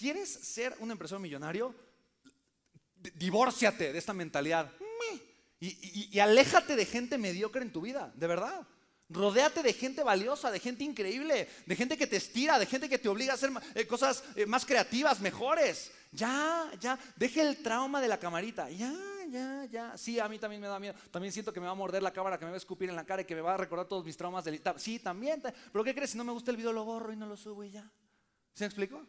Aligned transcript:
¿Quieres 0.00 0.30
ser 0.30 0.74
un 0.78 0.90
empresario 0.90 1.20
millonario? 1.20 1.74
Divórciate 3.16 3.92
de 3.92 3.98
esta 3.98 4.14
mentalidad. 4.14 4.72
Y, 5.62 6.18
aléjate 6.18 6.74
de 6.74 6.86
gente 6.86 7.18
mediocre 7.18 7.60
en 7.60 7.70
tu 7.70 7.82
vida, 7.82 8.10
de 8.16 8.26
verdad. 8.26 8.66
Rodéate 9.10 9.62
de 9.62 9.74
gente 9.74 10.02
valiosa, 10.02 10.50
de 10.50 10.58
gente 10.58 10.84
increíble, 10.84 11.48
de 11.66 11.76
gente 11.76 11.98
que 11.98 12.06
te 12.06 12.16
estira, 12.16 12.58
de 12.58 12.64
gente 12.64 12.88
que 12.88 12.96
te 12.96 13.10
obliga 13.10 13.32
a 13.32 13.34
hacer 13.34 13.50
eh, 13.74 13.86
cosas 13.86 14.24
eh, 14.36 14.46
más 14.46 14.64
creativas, 14.64 15.20
mejores. 15.20 15.90
Ya, 16.12 16.70
ya, 16.80 16.98
deje 17.16 17.42
el 17.42 17.58
trauma 17.62 18.00
de 18.00 18.08
la 18.08 18.18
camarita. 18.18 18.70
Ya, 18.70 18.94
ya, 19.28 19.66
ya. 19.66 19.98
Sí, 19.98 20.18
a 20.18 20.28
mí 20.30 20.38
también 20.38 20.62
me 20.62 20.68
da 20.68 20.78
miedo. 20.80 20.94
También 21.10 21.30
siento 21.30 21.52
que 21.52 21.60
me 21.60 21.66
va 21.66 21.72
a 21.72 21.74
morder 21.74 22.02
la 22.02 22.12
cámara, 22.12 22.38
que 22.38 22.46
me 22.46 22.52
va 22.52 22.56
a 22.56 22.64
escupir 22.64 22.88
en 22.88 22.96
la 22.96 23.04
cara 23.04 23.20
y 23.20 23.26
que 23.26 23.34
me 23.34 23.42
va 23.42 23.52
a 23.52 23.58
recordar 23.58 23.86
todos 23.86 24.02
mis 24.06 24.16
traumas 24.16 24.44
del... 24.46 24.62
Sí, 24.78 24.98
también. 24.98 25.42
ta- 25.42 25.52
Pero 25.72 25.84
¿qué 25.84 25.94
crees? 25.94 26.10
Si 26.12 26.16
no 26.16 26.24
me 26.24 26.32
gusta 26.32 26.50
el 26.52 26.56
video 26.56 26.72
lo 26.72 26.84
borro 26.86 27.12
y 27.12 27.16
no 27.16 27.26
lo 27.26 27.36
subo 27.36 27.64
y 27.64 27.70
ya. 27.70 27.90
¿Se 28.54 28.64
me 28.64 28.68
explicó? 28.68 29.04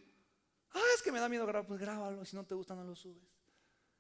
Que 1.02 1.12
me 1.12 1.20
da 1.20 1.30
miedo 1.30 1.46
grabar. 1.46 1.68
Pues 1.68 1.80
grábalo. 1.80 2.26
Si 2.26 2.36
no 2.36 2.46
te 2.46 2.56
gusta, 2.56 2.76
no 2.76 2.84
lo 2.84 2.96
subes. 2.96 3.24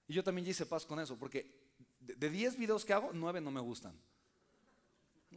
Y 0.08 0.14
yo 0.14 0.24
también 0.24 0.48
hice 0.48 0.66
paz 0.66 0.86
con 0.86 1.00
eso, 1.00 1.18
porque 1.18 1.62
de 2.00 2.16
de 2.16 2.30
10 2.30 2.58
videos 2.58 2.84
que 2.84 2.94
hago, 2.94 3.12
9 3.14 3.42
no 3.42 3.52
me 3.52 3.62
gustan. 3.62 3.96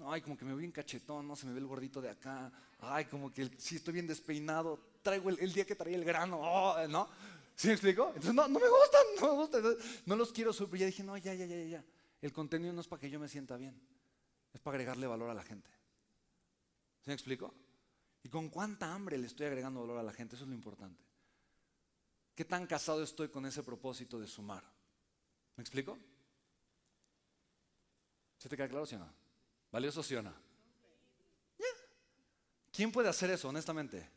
Ay, 0.07 0.21
como 0.23 0.37
que 0.37 0.45
me 0.45 0.51
veo 0.51 0.59
bien 0.59 0.73
cachetón, 0.73 1.29
no 1.29 1.37
se 1.37 1.47
me 1.47 1.53
ve 1.53 1.61
el 1.61 1.67
gordito 1.67 2.01
de 2.01 2.11
acá. 2.11 2.51
Ay, 2.81 3.05
como 3.05 3.33
que 3.33 3.51
sí 3.59 3.77
estoy 3.77 3.95
bien 3.95 4.07
despeinado. 4.07 4.81
Traigo 5.03 5.31
el, 5.31 5.53
día 5.53 5.65
que 5.65 5.77
traía 5.77 5.97
el 5.97 6.05
grano, 6.05 6.41
oh, 6.41 6.89
¿no? 6.89 7.09
¿Sí 7.55 7.69
me 7.69 7.75
explico? 7.75 8.09
Entonces, 8.09 8.35
no, 8.35 8.49
no 8.49 8.59
me 8.59 8.69
gustan, 8.69 9.03
no 9.21 9.29
me 9.29 9.35
gustan. 9.35 9.63
No 10.07 10.17
los 10.17 10.33
quiero 10.33 10.53
subir. 10.53 10.81
Ya 10.81 10.87
dije, 10.87 11.05
no, 11.05 11.17
ya, 11.17 11.35
ya, 11.35 11.47
ya, 11.47 11.63
ya. 11.63 11.85
El 12.21 12.33
contenido 12.33 12.73
no 12.73 12.81
es 12.81 12.89
para 12.89 13.01
que 13.01 13.11
yo 13.11 13.21
me 13.21 13.29
sienta 13.29 13.57
bien, 13.57 13.79
es 14.53 14.61
para 14.61 14.77
agregarle 14.77 15.07
valor 15.07 15.31
a 15.31 15.35
la 15.35 15.45
gente. 15.45 15.71
¿Sí 17.03 17.09
me 17.09 17.15
explico? 17.15 17.55
¿Y 18.23 18.31
con 18.31 18.49
cuánta 18.49 18.93
hambre 18.93 19.19
le 19.19 19.27
estoy 19.27 19.47
agregando 19.47 19.83
valor 19.83 19.99
a 19.99 20.03
la 20.03 20.13
gente? 20.13 20.35
Eso 20.35 20.45
es 20.45 20.49
lo 20.49 20.55
importante. 20.55 21.05
¿Qué 22.35 22.45
tan 22.45 22.67
casado 22.67 23.03
estoy 23.03 23.29
con 23.29 23.47
ese 23.47 23.63
propósito 23.63 24.19
de 24.19 24.27
sumar? 24.27 24.65
¿Me 25.57 25.63
explico? 25.63 25.99
¿Se 28.39 28.49
te 28.49 28.57
queda 28.57 28.69
claro, 28.69 28.87
sí 28.87 28.97
o 28.97 28.99
no? 28.99 29.13
¿Valioso, 29.71 30.03
sí 30.03 30.15
o 30.15 30.23
no? 30.23 30.35
¿Quién 32.73 32.91
puede 32.91 33.09
hacer 33.09 33.31
eso, 33.31 33.49
honestamente? 33.49 34.11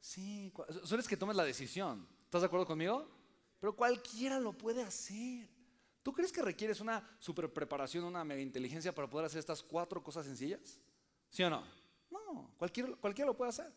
Sí, 0.00 0.52
solo 0.84 1.00
es 1.00 1.08
que 1.08 1.16
tomes 1.16 1.34
la 1.34 1.44
decisión. 1.44 2.06
¿Estás 2.24 2.42
de 2.42 2.46
acuerdo 2.46 2.66
conmigo? 2.66 3.08
Pero 3.58 3.74
cualquiera 3.74 4.38
lo 4.38 4.52
puede 4.52 4.82
hacer. 4.82 5.48
¿Tú 6.02 6.12
crees 6.12 6.30
que 6.30 6.42
requieres 6.42 6.80
una 6.80 7.16
super 7.18 7.50
preparación, 7.50 8.04
una 8.04 8.22
mega 8.22 8.42
inteligencia 8.42 8.94
para 8.94 9.08
poder 9.08 9.26
hacer 9.26 9.38
estas 9.38 9.62
cuatro 9.62 10.02
cosas 10.02 10.26
sencillas? 10.26 10.78
¿Sí 11.30 11.42
o 11.42 11.48
no? 11.48 11.64
No, 12.10 12.54
cualquiera, 12.58 12.94
cualquiera 12.96 13.26
lo 13.30 13.36
puede 13.36 13.48
hacer. 13.48 13.72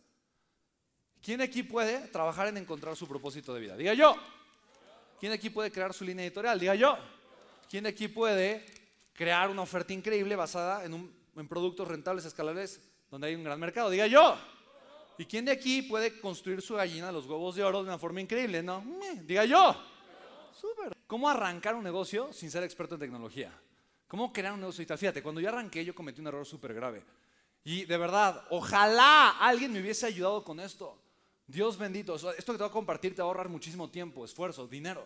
¿Quién 1.24 1.42
aquí 1.42 1.64
puede 1.64 2.08
trabajar 2.08 2.48
en 2.48 2.58
encontrar 2.58 2.96
su 2.96 3.08
propósito 3.08 3.54
de 3.54 3.62
vida? 3.62 3.78
Diga 3.78 3.94
yo. 3.94 4.16
¿Quién 5.20 5.32
aquí 5.32 5.50
puede 5.50 5.72
crear 5.72 5.94
su 5.94 6.04
línea 6.04 6.26
editorial? 6.26 6.60
Diga 6.60 6.74
yo. 6.76 6.98
¿Quién 7.70 7.86
aquí 7.86 8.08
puede 8.08 8.66
crear 9.14 9.50
una 9.50 9.62
oferta 9.62 9.94
increíble 9.94 10.36
basada 10.36 10.84
en, 10.84 10.94
un- 10.94 11.48
productos 11.48 11.88
rentables, 11.88 12.26
escalables, 12.26 12.82
donde 13.10 13.28
hay 13.28 13.36
un 13.36 13.44
gran 13.44 13.60
mercado? 13.60 13.90
Diga 13.92 14.08
yo. 14.08 14.36
¿Y 15.18 15.26
quién 15.26 15.46
de 15.46 15.52
aquí 15.52 15.84
puede 15.84 16.20
construir 16.20 16.62
su 16.62 16.74
gallina, 16.76 17.12
los 17.12 17.28
huevos 17.28 17.56
de 17.56 17.64
oro, 17.64 17.80
de 17.84 17.90
una 17.90 18.00
forma 18.00 18.20
increíble? 18.22 18.64
No, 18.64 18.84
diga 19.24 19.46
yo. 19.46 19.76
Súper. 20.60 20.92
¿Cómo 21.06 21.30
arrancar 21.30 21.76
un 21.76 21.84
negocio 21.84 22.34
sin 22.34 22.50
ser 22.50 22.64
experto 22.64 22.96
en 22.96 23.02
tecnología? 23.02 23.52
¿Cómo 24.08 24.34
crear 24.34 24.54
un 24.54 24.60
negocio 24.60 24.80
digital? 24.80 24.98
Fíjate, 24.98 25.22
cuando 25.22 25.40
yo 25.40 25.50
arranqué 25.50 25.86
yo 25.86 25.94
cometí 25.94 26.20
un 26.20 26.28
error 26.28 26.46
súper 26.46 26.74
grave. 26.74 27.04
Y 27.64 27.86
de 27.86 27.98
verdad, 27.98 28.44
ojalá 28.50 29.38
alguien 29.40 29.72
me 29.72 29.80
hubiese 29.82 30.08
ayudado 30.08 30.44
con 30.44 30.60
esto. 30.60 30.98
Dios 31.52 31.78
bendito, 31.78 32.16
esto 32.16 32.32
que 32.34 32.58
te 32.58 32.64
voy 32.64 32.70
a 32.70 32.72
compartir 32.72 33.14
te 33.14 33.22
va 33.22 33.28
a 33.28 33.30
ahorrar 33.30 33.50
muchísimo 33.50 33.90
tiempo, 33.90 34.24
esfuerzo, 34.24 34.68
dinero. 34.68 35.06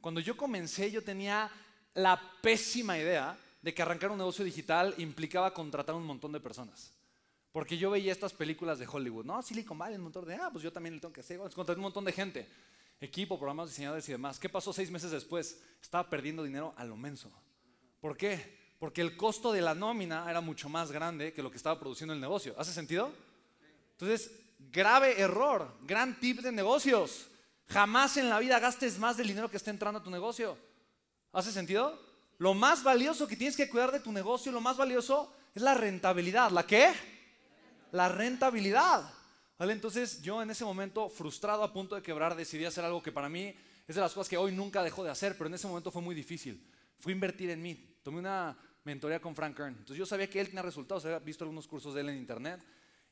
Cuando 0.00 0.20
yo 0.20 0.36
comencé 0.36 0.90
yo 0.90 1.02
tenía 1.02 1.50
la 1.94 2.20
pésima 2.42 2.98
idea 2.98 3.36
de 3.62 3.74
que 3.74 3.82
arrancar 3.82 4.10
un 4.10 4.18
negocio 4.18 4.44
digital 4.44 4.94
implicaba 4.98 5.54
contratar 5.54 5.94
un 5.94 6.04
montón 6.04 6.32
de 6.32 6.40
personas. 6.40 6.92
Porque 7.50 7.78
yo 7.78 7.90
veía 7.90 8.12
estas 8.12 8.34
películas 8.34 8.78
de 8.78 8.86
Hollywood, 8.86 9.24
¿no? 9.24 9.40
Silicon 9.40 9.78
Valley, 9.78 9.96
un 9.96 10.04
montón 10.04 10.26
de, 10.26 10.34
ah, 10.34 10.50
pues 10.52 10.62
yo 10.62 10.70
también 10.70 10.96
le 10.96 11.00
tengo 11.00 11.14
que 11.14 11.22
hacer. 11.22 11.38
Contraté 11.38 11.78
un 11.78 11.84
montón 11.84 12.04
de 12.04 12.12
gente, 12.12 12.46
equipo, 13.00 13.38
programas, 13.38 13.70
diseñadores 13.70 14.06
y 14.10 14.12
demás. 14.12 14.38
¿Qué 14.38 14.50
pasó 14.50 14.74
seis 14.74 14.90
meses 14.90 15.10
después? 15.10 15.58
Estaba 15.80 16.10
perdiendo 16.10 16.44
dinero 16.44 16.74
a 16.76 16.84
lo 16.84 16.96
menso. 16.96 17.32
¿Por 17.98 18.18
qué? 18.18 18.58
Porque 18.78 19.00
el 19.00 19.16
costo 19.16 19.52
de 19.52 19.62
la 19.62 19.74
nómina 19.74 20.28
era 20.28 20.42
mucho 20.42 20.68
más 20.68 20.92
grande 20.92 21.32
que 21.32 21.42
lo 21.42 21.50
que 21.50 21.56
estaba 21.56 21.80
produciendo 21.80 22.12
el 22.12 22.20
negocio. 22.20 22.54
¿Hace 22.58 22.74
sentido? 22.74 23.10
Entonces, 23.92 24.30
grave 24.58 25.20
error, 25.20 25.76
gran 25.82 26.18
tip 26.20 26.40
de 26.40 26.52
negocios. 26.52 27.28
Jamás 27.68 28.16
en 28.16 28.28
la 28.28 28.38
vida 28.38 28.58
gastes 28.58 28.98
más 28.98 29.16
del 29.16 29.28
dinero 29.28 29.50
que 29.50 29.56
está 29.56 29.70
entrando 29.70 30.00
a 30.00 30.02
tu 30.02 30.10
negocio. 30.10 30.56
¿Hace 31.32 31.52
sentido? 31.52 31.98
Lo 32.38 32.54
más 32.54 32.82
valioso 32.82 33.26
que 33.26 33.36
tienes 33.36 33.56
que 33.56 33.68
cuidar 33.68 33.90
de 33.92 34.00
tu 34.00 34.12
negocio, 34.12 34.52
lo 34.52 34.60
más 34.60 34.76
valioso 34.76 35.32
es 35.54 35.62
la 35.62 35.74
rentabilidad. 35.74 36.50
¿La 36.50 36.66
qué? 36.66 36.92
La 37.92 38.08
rentabilidad. 38.08 39.10
¿Vale? 39.58 39.72
Entonces 39.72 40.20
yo 40.20 40.42
en 40.42 40.50
ese 40.50 40.64
momento, 40.64 41.08
frustrado 41.08 41.62
a 41.62 41.72
punto 41.72 41.94
de 41.94 42.02
quebrar, 42.02 42.36
decidí 42.36 42.64
hacer 42.66 42.84
algo 42.84 43.02
que 43.02 43.12
para 43.12 43.28
mí 43.28 43.54
es 43.88 43.94
de 43.94 44.00
las 44.00 44.12
cosas 44.12 44.28
que 44.28 44.36
hoy 44.36 44.52
nunca 44.52 44.82
dejo 44.82 45.02
de 45.02 45.10
hacer, 45.10 45.36
pero 45.38 45.48
en 45.48 45.54
ese 45.54 45.66
momento 45.66 45.90
fue 45.90 46.02
muy 46.02 46.14
difícil. 46.14 46.62
Fui 46.98 47.12
a 47.12 47.14
invertir 47.14 47.50
en 47.50 47.62
mí. 47.62 47.98
Tomé 48.02 48.18
una 48.18 48.56
mentoría 48.84 49.20
con 49.20 49.34
Frank 49.34 49.56
Kern. 49.56 49.74
Entonces 49.78 49.96
yo 49.96 50.06
sabía 50.06 50.28
que 50.28 50.40
él 50.40 50.48
tenía 50.48 50.62
resultados, 50.62 51.04
había 51.06 51.18
visto 51.18 51.44
algunos 51.44 51.66
cursos 51.66 51.94
de 51.94 52.02
él 52.02 52.10
en 52.10 52.18
internet. 52.18 52.60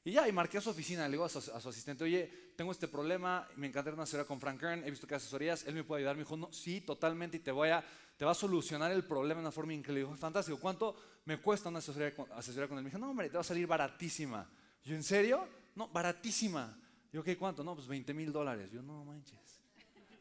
Y 0.06 0.12
ya, 0.12 0.28
y 0.28 0.32
marqué 0.32 0.58
a 0.58 0.60
su 0.60 0.68
oficina, 0.68 1.08
le 1.08 1.12
digo 1.12 1.24
a 1.24 1.30
su, 1.30 1.38
a 1.38 1.60
su 1.60 1.68
asistente, 1.68 2.04
oye, 2.04 2.30
tengo 2.56 2.70
este 2.70 2.88
problema, 2.88 3.48
me 3.56 3.66
encantaría 3.66 3.94
una 3.94 4.02
asesoría 4.02 4.26
con 4.26 4.38
Frank 4.38 4.60
Kern, 4.60 4.84
he 4.84 4.90
visto 4.90 5.06
que 5.06 5.14
asesorías, 5.14 5.64
él 5.66 5.74
me 5.74 5.82
puede 5.82 6.00
ayudar. 6.00 6.16
Me 6.16 6.24
dijo, 6.24 6.36
no, 6.36 6.52
sí, 6.52 6.82
totalmente, 6.82 7.38
y 7.38 7.40
te, 7.40 7.50
voy 7.50 7.70
a, 7.70 7.82
te 8.18 8.24
va 8.26 8.32
a 8.32 8.34
solucionar 8.34 8.92
el 8.92 9.04
problema 9.04 9.40
de 9.40 9.46
una 9.46 9.52
forma 9.52 9.72
increíble. 9.72 10.04
Dijo, 10.04 10.14
fantástico, 10.16 10.58
¿cuánto 10.60 10.94
me 11.24 11.40
cuesta 11.40 11.70
una 11.70 11.78
asesoría 11.78 12.14
con, 12.14 12.30
asesoría 12.32 12.68
con 12.68 12.76
él? 12.76 12.84
Me 12.84 12.90
dijo, 12.90 12.98
no, 12.98 13.10
hombre, 13.10 13.30
te 13.30 13.34
va 13.34 13.40
a 13.40 13.44
salir 13.44 13.66
baratísima. 13.66 14.46
Yo, 14.84 14.94
¿en 14.94 15.02
serio? 15.02 15.48
No, 15.74 15.88
baratísima. 15.88 16.78
Yo, 17.10 17.24
¿qué 17.24 17.38
cuánto? 17.38 17.64
No, 17.64 17.74
pues 17.74 17.86
20 17.86 18.12
mil 18.12 18.30
dólares. 18.30 18.70
Yo, 18.70 18.82
no 18.82 19.06
manches. 19.06 19.62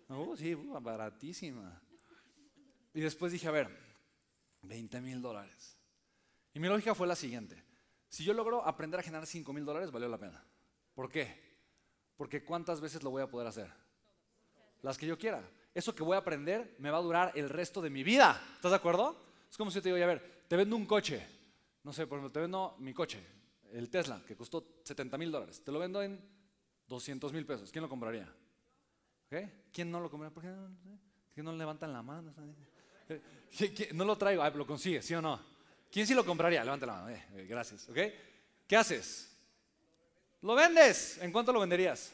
No, 0.07 0.37
sí, 0.37 0.55
uh, 0.55 0.79
baratísima. 0.79 1.81
Y 2.93 3.01
después 3.01 3.33
dije, 3.33 3.49
a 3.49 3.51
ver, 3.51 3.69
20 4.61 5.01
mil 5.01 5.21
dólares. 5.21 5.77
Y 6.53 6.59
mi 6.59 6.69
lógica 6.69 6.95
fue 6.95 7.05
la 7.05 7.17
siguiente. 7.17 7.72
Si 8.13 8.23
yo 8.23 8.31
logro 8.35 8.63
aprender 8.63 8.99
a 8.99 9.03
generar 9.03 9.25
5 9.25 9.51
mil 9.53 9.65
dólares, 9.65 9.89
valió 9.89 10.07
la 10.07 10.19
pena. 10.19 10.45
¿Por 10.93 11.09
qué? 11.09 11.35
Porque 12.15 12.45
¿cuántas 12.45 12.79
veces 12.79 13.01
lo 13.01 13.09
voy 13.09 13.23
a 13.23 13.27
poder 13.27 13.47
hacer? 13.47 13.71
Las 14.83 14.99
que 14.99 15.07
yo 15.07 15.17
quiera. 15.17 15.41
Eso 15.73 15.95
que 15.95 16.03
voy 16.03 16.13
a 16.13 16.19
aprender 16.19 16.75
me 16.77 16.91
va 16.91 16.99
a 16.99 17.01
durar 17.01 17.31
el 17.33 17.49
resto 17.49 17.81
de 17.81 17.89
mi 17.89 18.03
vida. 18.03 18.39
¿Estás 18.57 18.69
de 18.69 18.75
acuerdo? 18.77 19.17
Es 19.49 19.57
como 19.57 19.71
si 19.71 19.75
yo 19.77 19.81
te 19.81 19.89
digo, 19.89 19.95
"Oye, 19.95 20.03
a 20.03 20.07
ver, 20.07 20.43
te 20.47 20.55
vendo 20.55 20.75
un 20.75 20.85
coche. 20.85 21.25
No 21.81 21.91
sé, 21.91 22.05
por 22.05 22.19
ejemplo, 22.19 22.31
te 22.31 22.39
vendo 22.39 22.75
mi 22.77 22.93
coche, 22.93 23.19
el 23.71 23.89
Tesla, 23.89 24.21
que 24.27 24.35
costó 24.37 24.63
70 24.83 25.17
mil 25.17 25.31
dólares. 25.31 25.63
Te 25.63 25.71
lo 25.71 25.79
vendo 25.79 25.99
en 26.03 26.21
200 26.85 27.33
mil 27.33 27.47
pesos. 27.47 27.71
¿Quién 27.71 27.81
lo 27.81 27.89
compraría? 27.89 28.31
¿Quién 29.71 29.89
no 29.89 29.99
lo 29.99 30.11
compraría? 30.11 30.31
¿Por 30.35 30.43
qué 30.43 30.49
no, 30.49 30.67
¿Por 31.25 31.33
qué 31.33 31.41
no 31.41 31.51
levantan 31.53 31.91
la 31.91 32.03
mano? 32.03 32.31
Eh, 33.09 33.19
¿qui- 33.51 33.73
qui- 33.73 33.91
No 33.93 34.05
lo 34.05 34.15
traigo, 34.19 34.43
ah, 34.43 34.51
lo 34.51 34.67
consigue, 34.67 35.01
¿sí 35.01 35.15
o 35.15 35.21
no? 35.23 35.52
¿Quién 35.93 36.07
sí 36.07 36.15
lo 36.15 36.25
compraría? 36.25 36.63
Levanta 36.63 36.87
la 36.87 36.93
mano, 36.93 37.09
eh, 37.09 37.23
eh, 37.35 37.45
gracias, 37.47 37.87
¿ok? 37.87 37.97
¿Qué 38.67 38.75
haces? 38.75 39.29
Lo 40.41 40.55
vendes. 40.55 41.19
¿En 41.19 41.31
cuánto 41.31 41.53
lo 41.53 41.59
venderías? 41.59 42.11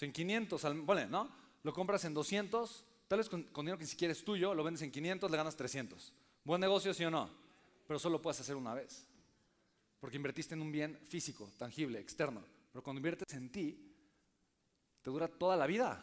En 0.00 0.12
500, 0.12 0.64
al- 0.64 0.80
ponle, 0.84 1.06
¿no? 1.08 1.28
Lo 1.64 1.72
compras 1.72 2.04
en 2.04 2.14
200, 2.14 2.84
tal 3.08 3.18
vez 3.18 3.28
con, 3.28 3.48
dinero 3.52 3.76
que 3.76 3.82
ni 3.82 3.90
siquiera 3.90 4.12
es 4.12 4.24
tuyo, 4.24 4.54
lo 4.54 4.62
vendes 4.62 4.82
en 4.82 4.92
500, 4.92 5.28
le 5.28 5.36
ganas 5.36 5.56
300. 5.56 6.12
Buen 6.44 6.60
negocio, 6.60 6.94
sí 6.94 7.04
o 7.04 7.10
no, 7.10 7.28
pero 7.88 7.98
solo 7.98 8.22
puedes 8.22 8.38
hacer 8.38 8.54
una 8.54 8.74
vez. 8.74 9.08
Porque 9.98 10.16
invertiste 10.16 10.54
en 10.54 10.62
un 10.62 10.70
bien 10.70 10.96
físico, 11.08 11.50
tangible, 11.58 11.98
externo. 11.98 12.44
Pero 12.70 12.80
cuando 12.80 13.00
inviertes 13.00 13.34
en 13.34 13.50
ti, 13.50 13.92
te 15.02 15.10
dura 15.10 15.26
toda 15.26 15.56
la 15.56 15.66
vida. 15.66 16.00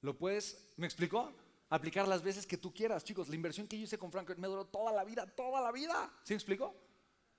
Lo 0.00 0.16
puedes, 0.16 0.72
¿me 0.78 0.86
explicó? 0.86 1.30
Aplicar 1.74 2.06
las 2.06 2.22
veces 2.22 2.46
que 2.46 2.58
tú 2.58 2.72
quieras, 2.74 3.02
chicos. 3.02 3.28
La 3.30 3.34
inversión 3.34 3.66
que 3.66 3.78
yo 3.78 3.84
hice 3.84 3.96
con 3.96 4.12
Frank 4.12 4.36
me 4.36 4.46
duró 4.46 4.66
toda 4.66 4.92
la 4.92 5.04
vida, 5.04 5.26
toda 5.26 5.60
la 5.62 5.72
vida. 5.72 6.12
¿Sí 6.22 6.34
me 6.34 6.36
explicó? 6.36 6.74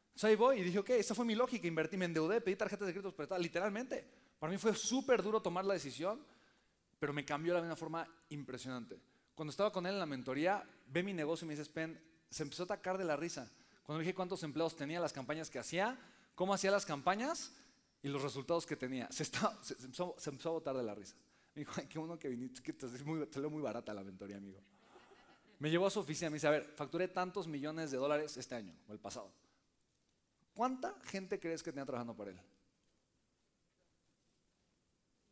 Entonces 0.08 0.24
ahí 0.30 0.36
voy 0.36 0.60
y 0.60 0.64
dije, 0.64 0.80
ok, 0.80 0.90
esa 0.92 1.14
fue 1.14 1.24
mi 1.24 1.36
lógica. 1.36 1.68
Invertí, 1.68 1.98
me 1.98 2.06
endeudé, 2.06 2.42
pedí 2.42 2.56
tarjetas 2.56 2.88
de 2.88 2.94
crédito 2.94 3.16
prestadas, 3.16 3.44
literalmente. 3.44 4.08
Para 4.40 4.52
mí 4.52 4.58
fue 4.58 4.74
súper 4.76 5.22
duro 5.22 5.40
tomar 5.40 5.66
la 5.66 5.76
decisión, 5.76 6.26
pero 6.98 7.14
me 7.14 7.24
cambió 7.24 7.54
de 7.54 7.62
una 7.62 7.76
forma 7.76 8.08
impresionante. 8.30 9.00
Cuando 9.36 9.52
estaba 9.52 9.72
con 9.72 9.86
él 9.86 9.94
en 9.94 10.00
la 10.00 10.06
mentoría, 10.08 10.68
ve 10.88 11.04
mi 11.04 11.14
negocio 11.14 11.46
y 11.46 11.50
me 11.50 11.54
dice, 11.54 11.66
Spen, 11.66 12.02
se 12.30 12.42
empezó 12.42 12.64
a 12.64 12.66
atacar 12.66 12.98
de 12.98 13.04
la 13.06 13.16
risa. 13.16 13.52
Cuando 13.84 14.00
dije 14.00 14.16
cuántos 14.16 14.42
empleados 14.42 14.76
tenía, 14.76 15.00
las 15.00 15.14
campañas 15.14 15.50
que 15.52 15.60
hacía, 15.60 16.00
cómo 16.34 16.56
hacía 16.56 16.72
las 16.72 16.86
campañas 16.88 17.54
y 18.02 18.08
los 18.08 18.22
resultados 18.24 18.66
que 18.66 18.76
tenía. 18.76 19.08
Se- 19.12 19.26
se 19.26 19.38
empezó, 19.86 20.16
se 20.18 20.30
empezó 20.32 20.50
a 20.50 20.54
botar 20.54 20.76
de 20.76 20.84
la 20.84 20.96
risa. 20.96 21.16
Me 21.56 21.62
dijo, 21.62 21.74
ay, 21.78 21.88
qué 21.88 22.00
bueno 22.00 22.18
que 22.18 22.30
viniste, 22.30 22.62
que 22.62 22.74
te, 22.74 22.88
muy, 23.04 23.26
te 23.28 23.34
salió 23.34 23.50
muy 23.50 23.62
barata 23.62 23.94
la 23.94 24.04
mentoría, 24.04 24.38
amigo. 24.38 24.60
Me 25.60 25.70
llevó 25.70 25.88
a 25.88 25.90
su 25.90 26.00
oficina 26.00 26.30
me 26.30 26.36
dice, 26.36 26.48
a 26.48 26.52
ver, 26.52 26.66
facturé 26.76 27.08
tantos 27.08 27.48
millones 27.48 27.92
de 27.92 27.98
dólares 27.98 28.36
este 28.38 28.56
año 28.56 28.76
o 28.88 28.94
el 28.94 29.00
pasado. 29.00 29.32
¿Cuánta 30.54 31.00
gente 31.06 31.40
crees 31.40 31.64
que 31.64 31.72
tenía 31.72 31.86
trabajando 31.86 32.16
para 32.16 32.32
él? 32.32 32.40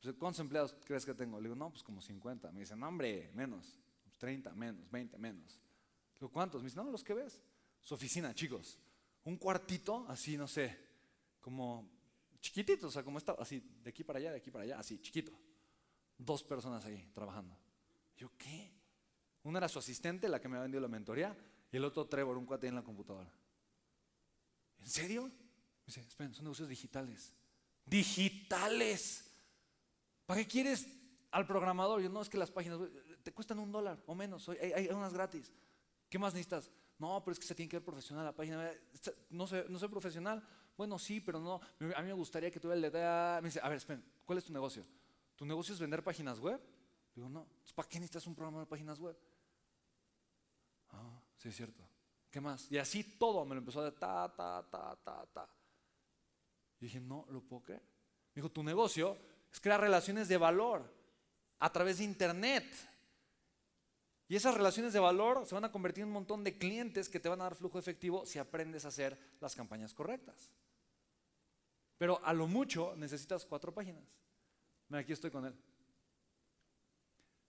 pues, 0.01 0.15
¿cuántos 0.17 0.39
empleados 0.39 0.75
crees 0.85 1.05
que 1.05 1.13
tengo? 1.13 1.37
Le 1.39 1.43
digo, 1.43 1.55
no, 1.55 1.69
pues 1.69 1.83
como 1.83 2.01
50. 2.01 2.51
Me 2.51 2.61
dice, 2.61 2.75
no, 2.75 2.87
hombre, 2.87 3.31
menos. 3.33 3.77
30, 4.17 4.53
menos, 4.53 4.89
20, 4.91 5.17
menos. 5.17 5.59
Le 6.13 6.19
digo, 6.21 6.31
¿cuántos? 6.31 6.61
Me 6.61 6.67
dice, 6.67 6.77
no, 6.77 6.89
los 6.89 7.03
que 7.03 7.13
ves. 7.13 7.41
Su 7.81 7.95
oficina, 7.95 8.33
chicos. 8.33 8.79
Un 9.23 9.37
cuartito, 9.37 10.05
así, 10.07 10.37
no 10.37 10.47
sé, 10.47 10.77
como 11.39 11.89
chiquitito, 12.39 12.87
o 12.87 12.91
sea, 12.91 13.03
como 13.03 13.19
está, 13.19 13.33
así, 13.33 13.59
de 13.83 13.89
aquí 13.89 14.03
para 14.03 14.17
allá, 14.17 14.31
de 14.31 14.37
aquí 14.37 14.49
para 14.49 14.63
allá, 14.63 14.79
así, 14.79 14.99
chiquito. 14.99 15.31
Dos 16.23 16.43
personas 16.43 16.85
ahí 16.85 17.09
trabajando. 17.13 17.57
Yo, 18.15 18.29
¿qué? 18.37 18.71
Una 19.43 19.57
era 19.57 19.67
su 19.67 19.79
asistente, 19.79 20.29
la 20.29 20.39
que 20.39 20.47
me 20.47 20.57
ha 20.57 20.61
vendido 20.61 20.79
la 20.79 20.87
mentoría, 20.87 21.35
y 21.71 21.77
el 21.77 21.83
otro 21.83 22.05
Trevor, 22.05 22.37
un 22.37 22.45
cuate 22.45 22.67
en 22.67 22.75
la 22.75 22.83
computadora. 22.83 23.31
¿En 24.79 24.87
serio? 24.87 25.23
Me 25.23 25.85
dice, 25.87 26.01
esperen, 26.01 26.33
son 26.33 26.43
negocios 26.43 26.69
digitales. 26.69 27.33
Digitales. 27.85 29.31
¿Para 30.27 30.41
qué 30.41 30.47
quieres 30.47 30.87
al 31.31 31.47
programador? 31.47 32.01
Yo, 32.01 32.09
no, 32.09 32.21
es 32.21 32.29
que 32.29 32.37
las 32.37 32.51
páginas 32.51 32.79
te 33.23 33.33
cuestan 33.33 33.57
un 33.57 33.71
dólar 33.71 34.03
o 34.05 34.13
menos, 34.13 34.47
hay, 34.49 34.73
hay 34.73 34.87
unas 34.89 35.13
gratis. 35.13 35.51
¿Qué 36.07 36.19
más 36.19 36.33
necesitas? 36.33 36.69
No, 36.99 37.23
pero 37.23 37.33
es 37.33 37.39
que 37.39 37.47
se 37.47 37.55
tiene 37.55 37.67
que 37.67 37.77
ver 37.77 37.83
profesional 37.83 38.25
la 38.25 38.35
página. 38.35 38.71
No 39.31 39.47
soy, 39.47 39.63
no 39.69 39.79
soy 39.79 39.89
profesional. 39.89 40.47
Bueno, 40.77 40.99
sí, 40.99 41.19
pero 41.19 41.39
no. 41.39 41.59
A 41.95 42.01
mí 42.01 42.07
me 42.07 42.13
gustaría 42.13 42.51
que 42.51 42.59
tuviera 42.59 42.75
el 42.75 42.91
de... 42.91 43.41
Me 43.41 43.47
dice, 43.47 43.59
a 43.59 43.67
ver, 43.67 43.79
esperen, 43.79 44.03
¿cuál 44.23 44.37
es 44.37 44.45
tu 44.45 44.53
negocio? 44.53 44.85
¿Tu 45.41 45.47
negocio 45.47 45.73
es 45.73 45.79
vender 45.79 46.03
páginas 46.03 46.39
web? 46.39 46.61
Digo, 47.15 47.27
no. 47.27 47.47
¿Para 47.73 47.89
qué 47.89 47.99
necesitas 47.99 48.27
un 48.27 48.35
programa 48.35 48.59
de 48.59 48.67
páginas 48.67 48.99
web? 48.99 49.17
Ah, 50.91 51.19
sí, 51.35 51.49
es 51.49 51.55
cierto. 51.55 51.83
¿Qué 52.29 52.39
más? 52.39 52.71
Y 52.71 52.77
así 52.77 53.03
todo 53.17 53.43
me 53.43 53.55
lo 53.55 53.59
empezó 53.61 53.79
a 53.79 53.85
dar 53.85 53.93
ta, 53.93 54.35
ta, 54.35 54.69
ta, 54.69 54.95
ta, 55.03 55.25
ta. 55.33 55.49
Y 56.79 56.85
dije, 56.85 56.99
no, 56.99 57.25
¿lo 57.31 57.41
puedo 57.41 57.63
creer? 57.63 57.81
Me 57.81 58.35
dijo, 58.35 58.51
tu 58.51 58.61
negocio 58.61 59.17
es 59.51 59.59
crear 59.59 59.81
relaciones 59.81 60.27
de 60.27 60.37
valor 60.37 60.83
a 61.57 61.71
través 61.71 61.97
de 61.97 62.03
Internet. 62.03 62.71
Y 64.27 64.35
esas 64.35 64.53
relaciones 64.53 64.93
de 64.93 64.99
valor 64.99 65.47
se 65.47 65.55
van 65.55 65.65
a 65.65 65.71
convertir 65.71 66.03
en 66.03 66.09
un 66.09 66.13
montón 66.13 66.43
de 66.43 66.55
clientes 66.55 67.09
que 67.09 67.19
te 67.19 67.29
van 67.29 67.41
a 67.41 67.45
dar 67.45 67.55
flujo 67.55 67.79
efectivo 67.79 68.27
si 68.27 68.37
aprendes 68.37 68.85
a 68.85 68.89
hacer 68.89 69.17
las 69.39 69.55
campañas 69.55 69.91
correctas. 69.91 70.51
Pero 71.97 72.23
a 72.23 72.31
lo 72.31 72.45
mucho 72.45 72.95
necesitas 72.95 73.43
cuatro 73.43 73.73
páginas. 73.73 74.21
Aquí 74.99 75.13
estoy 75.13 75.31
con 75.31 75.45
él. 75.45 75.53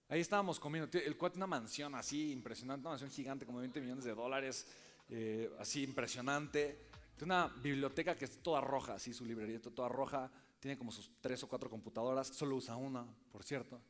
Ahí 0.07 0.21
estábamos 0.21 0.59
comiendo. 0.59 0.89
El 0.97 1.17
cuate 1.17 1.37
una 1.37 1.47
mansión 1.47 1.95
así 1.95 2.31
impresionante, 2.31 2.81
una 2.81 2.91
mansión 2.91 3.09
gigante, 3.09 3.45
como 3.45 3.59
20 3.59 3.81
millones 3.81 4.03
de 4.05 4.13
dólares, 4.13 4.67
eh, 5.09 5.51
así 5.59 5.83
impresionante. 5.83 6.87
Tiene 7.17 7.33
una 7.33 7.47
biblioteca 7.47 8.15
que 8.15 8.25
es 8.25 8.41
toda 8.41 8.61
roja, 8.61 8.95
así 8.95 9.13
su 9.13 9.25
librería 9.25 9.61
toda 9.61 9.89
roja. 9.89 10.31
Tiene 10.59 10.77
como 10.77 10.91
sus 10.91 11.11
tres 11.19 11.43
o 11.43 11.49
cuatro 11.49 11.69
computadoras, 11.69 12.27
solo 12.27 12.55
usa 12.55 12.75
una, 12.75 13.05
por 13.31 13.43
cierto. 13.43 13.81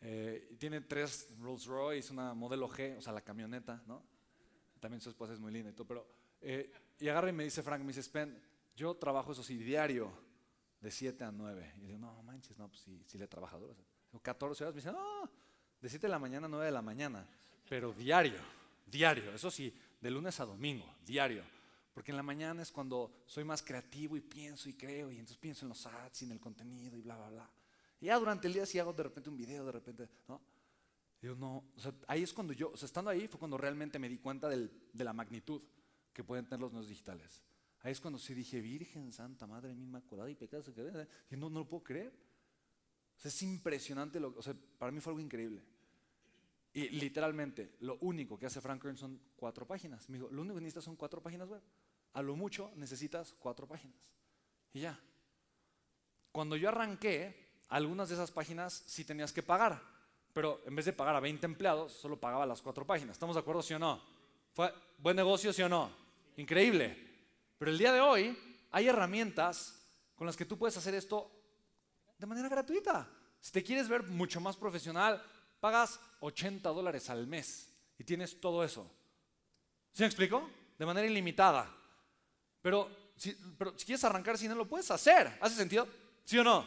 Eh, 0.00 0.54
tiene 0.58 0.82
tres 0.82 1.28
Rolls 1.40 1.64
Royce, 1.64 2.12
una 2.12 2.34
modelo 2.34 2.68
G, 2.68 2.98
o 2.98 3.00
sea, 3.00 3.12
la 3.12 3.22
camioneta, 3.22 3.82
¿no? 3.86 4.02
También 4.78 5.00
su 5.00 5.08
esposa 5.08 5.32
es 5.32 5.40
muy 5.40 5.52
linda 5.52 5.70
y 5.70 5.72
todo, 5.72 5.86
pero... 5.86 6.06
Eh, 6.42 6.70
y 7.00 7.08
agarra 7.08 7.30
y 7.30 7.32
me 7.32 7.44
dice 7.44 7.62
Frank, 7.62 7.80
me 7.80 7.88
dice, 7.88 8.02
Spen, 8.02 8.38
yo 8.76 8.94
trabajo 8.96 9.32
eso 9.32 9.42
sí, 9.42 9.56
diario, 9.56 10.12
de 10.84 10.90
7 10.90 11.24
a 11.24 11.32
9. 11.32 11.74
Y 11.80 11.88
yo 11.88 11.98
no 11.98 12.22
manches, 12.22 12.58
no, 12.58 12.68
pues 12.68 12.82
sí, 12.82 13.02
sí 13.06 13.16
le 13.16 13.24
he 13.24 13.28
trabajado. 13.28 13.66
Digo, 13.66 14.20
14 14.20 14.64
horas, 14.64 14.74
me 14.74 14.80
dice, 14.80 14.92
no, 14.92 15.30
de 15.80 15.88
7 15.88 16.06
de 16.06 16.10
la 16.10 16.18
mañana 16.18 16.46
a 16.46 16.48
9 16.50 16.66
de 16.66 16.70
la 16.70 16.82
mañana, 16.82 17.26
pero 17.68 17.92
diario, 17.94 18.38
diario, 18.86 19.34
eso 19.34 19.50
sí, 19.50 19.74
de 20.00 20.10
lunes 20.10 20.38
a 20.40 20.44
domingo, 20.44 20.84
diario. 21.04 21.42
Porque 21.94 22.10
en 22.10 22.16
la 22.16 22.22
mañana 22.22 22.60
es 22.60 22.70
cuando 22.70 23.22
soy 23.24 23.44
más 23.44 23.62
creativo 23.62 24.16
y 24.16 24.20
pienso 24.20 24.68
y 24.68 24.74
creo, 24.74 25.10
y 25.10 25.14
entonces 25.14 25.38
pienso 25.38 25.64
en 25.64 25.70
los 25.70 25.86
ads 25.86 26.22
y 26.22 26.24
en 26.26 26.32
el 26.32 26.40
contenido 26.40 26.98
y 26.98 27.00
bla, 27.00 27.16
bla, 27.16 27.30
bla. 27.30 27.50
Y 28.00 28.06
ya 28.06 28.18
durante 28.18 28.46
el 28.46 28.52
día 28.52 28.66
sí 28.66 28.78
hago 28.78 28.92
de 28.92 29.04
repente 29.04 29.30
un 29.30 29.36
video, 29.36 29.64
de 29.64 29.72
repente, 29.72 30.08
¿no? 30.28 30.42
Yo 31.22 31.34
no, 31.34 31.64
o 31.74 31.80
sea, 31.80 31.94
ahí 32.08 32.22
es 32.22 32.34
cuando 32.34 32.52
yo, 32.52 32.72
o 32.72 32.76
sea, 32.76 32.84
estando 32.84 33.10
ahí 33.10 33.26
fue 33.26 33.38
cuando 33.38 33.56
realmente 33.56 33.98
me 33.98 34.10
di 34.10 34.18
cuenta 34.18 34.50
del, 34.50 34.70
de 34.92 35.04
la 35.04 35.14
magnitud 35.14 35.62
que 36.12 36.22
pueden 36.22 36.44
tener 36.44 36.60
los 36.60 36.72
medios 36.72 36.88
digitales. 36.88 37.42
Ahí 37.84 37.92
es 37.92 38.00
cuando 38.00 38.18
sí 38.18 38.32
dije, 38.32 38.62
Virgen 38.62 39.12
Santa, 39.12 39.46
Madre 39.46 39.74
mía 39.74 39.84
Inmaculada 39.84 40.30
y 40.30 40.34
pecado, 40.34 40.64
que 40.74 41.36
no, 41.36 41.50
no 41.50 41.60
lo 41.60 41.68
puedo 41.68 41.84
creer. 41.84 42.12
O 43.22 43.28
es 43.28 43.42
impresionante, 43.42 44.18
lo, 44.18 44.34
o 44.36 44.42
sea, 44.42 44.54
para 44.78 44.90
mí 44.90 45.00
fue 45.00 45.12
algo 45.12 45.20
increíble. 45.20 45.62
Y 46.72 46.88
literalmente, 46.88 47.76
lo 47.80 47.98
único 48.00 48.38
que 48.38 48.46
hace 48.46 48.62
Frank 48.62 48.82
Kern 48.82 48.96
son 48.96 49.20
cuatro 49.36 49.66
páginas. 49.66 50.08
Me 50.08 50.16
dijo, 50.16 50.30
lo 50.30 50.40
único 50.40 50.56
que 50.56 50.62
necesitas 50.62 50.84
son 50.84 50.96
cuatro 50.96 51.22
páginas 51.22 51.46
web. 51.46 51.60
A 52.14 52.22
lo 52.22 52.34
mucho 52.36 52.72
necesitas 52.76 53.34
cuatro 53.38 53.68
páginas. 53.68 53.96
Y 54.72 54.80
ya. 54.80 54.98
Cuando 56.32 56.56
yo 56.56 56.70
arranqué, 56.70 57.60
algunas 57.68 58.08
de 58.08 58.14
esas 58.14 58.30
páginas 58.30 58.82
sí 58.86 59.04
tenías 59.04 59.32
que 59.32 59.42
pagar, 59.42 59.80
pero 60.32 60.62
en 60.66 60.74
vez 60.74 60.86
de 60.86 60.94
pagar 60.94 61.14
a 61.14 61.20
20 61.20 61.44
empleados, 61.44 61.92
solo 61.92 62.18
pagaba 62.18 62.46
las 62.46 62.62
cuatro 62.62 62.86
páginas. 62.86 63.14
¿Estamos 63.14 63.36
de 63.36 63.40
acuerdo, 63.40 63.62
sí 63.62 63.74
o 63.74 63.78
no? 63.78 64.02
¿Fue 64.54 64.72
buen 64.98 65.16
negocio, 65.16 65.52
sí 65.52 65.60
o 65.60 65.68
no? 65.68 65.92
Increíble. 66.38 67.13
Pero 67.58 67.70
el 67.70 67.78
día 67.78 67.92
de 67.92 68.00
hoy 68.00 68.38
hay 68.70 68.88
herramientas 68.88 69.80
con 70.14 70.26
las 70.26 70.36
que 70.36 70.44
tú 70.44 70.58
puedes 70.58 70.76
hacer 70.76 70.94
esto 70.94 71.30
de 72.18 72.26
manera 72.26 72.48
gratuita. 72.48 73.08
Si 73.40 73.52
te 73.52 73.62
quieres 73.62 73.88
ver 73.88 74.04
mucho 74.04 74.40
más 74.40 74.56
profesional, 74.56 75.22
pagas 75.60 76.00
80 76.20 76.68
dólares 76.70 77.10
al 77.10 77.26
mes 77.26 77.70
y 77.98 78.04
tienes 78.04 78.40
todo 78.40 78.64
eso. 78.64 78.90
¿Sí 79.92 80.02
me 80.02 80.06
explico? 80.06 80.50
De 80.78 80.86
manera 80.86 81.06
ilimitada. 81.06 81.70
Pero 82.60 82.90
si, 83.16 83.34
quieres 83.84 84.02
arrancar 84.04 84.38
sin 84.38 84.50
él, 84.50 84.58
lo 84.58 84.68
puedes 84.68 84.90
hacer. 84.90 85.38
¿Hace 85.40 85.56
sentido? 85.56 85.86
¿Sí 86.24 86.38
o 86.38 86.44
no? 86.44 86.66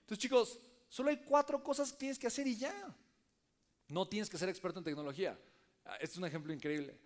Entonces, 0.00 0.18
chicos, 0.18 0.58
solo 0.88 1.10
hay 1.10 1.18
cuatro 1.18 1.62
cosas 1.62 1.92
que 1.92 1.98
tienes 1.98 2.18
que 2.18 2.26
hacer 2.26 2.46
y 2.46 2.56
ya. 2.56 2.74
No 3.88 4.08
tienes 4.08 4.28
que 4.28 4.38
ser 4.38 4.48
experto 4.48 4.78
en 4.78 4.84
tecnología. 4.84 5.38
Ah, 5.84 5.96
este 5.96 6.12
es 6.12 6.16
un 6.16 6.24
ejemplo 6.24 6.52
increíble. 6.52 6.98